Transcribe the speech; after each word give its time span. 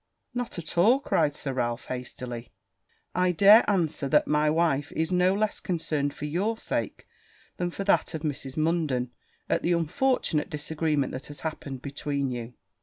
'Not 0.33 0.57
at 0.57 0.79
all,' 0.79 0.99
cried 0.99 1.35
Sir 1.35 1.53
Ralph 1.53 1.85
hastily; 1.85 2.49
'I 3.13 3.33
dare 3.33 3.69
answer 3.69 4.09
that 4.09 4.25
my 4.25 4.49
wife 4.49 4.91
is 4.93 5.11
no 5.11 5.35
less 5.35 5.59
concerned 5.59 6.15
for 6.15 6.25
your 6.25 6.57
sake, 6.57 7.07
than 7.57 7.69
for 7.69 7.83
that 7.83 8.15
of 8.15 8.23
Mrs. 8.23 8.57
Munden, 8.57 9.11
at 9.47 9.61
the 9.61 9.73
unfortunate 9.73 10.49
disagreement 10.49 11.11
that 11.13 11.27
has 11.27 11.41
happened 11.41 11.83
between 11.83 12.31
you.' 12.31 12.55